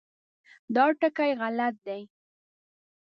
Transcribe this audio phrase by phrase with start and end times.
[0.75, 2.01] دا ټکي غلط دي.